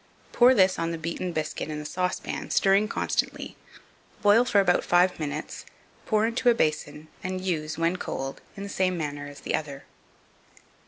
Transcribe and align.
Pour 0.31 0.55
this 0.55 0.79
on 0.79 0.89
the 0.89 0.97
beaten 0.97 1.31
biscuit 1.31 1.69
in 1.69 1.77
the 1.77 1.85
saucepan, 1.85 2.49
stirring 2.49 2.87
constantly; 2.87 3.55
boil 4.23 4.43
for 4.43 4.59
about 4.59 4.83
five 4.83 5.19
minutes, 5.19 5.63
pour 6.07 6.25
into 6.25 6.49
a 6.49 6.55
basin, 6.55 7.07
and 7.23 7.41
use, 7.41 7.77
when 7.77 7.97
cold, 7.97 8.41
in 8.57 8.63
the 8.63 8.67
same 8.67 8.97
manner 8.97 9.27
as 9.27 9.41
the 9.41 9.53
other. 9.53 9.83